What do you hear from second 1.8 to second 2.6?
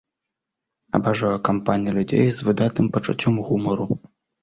людзей з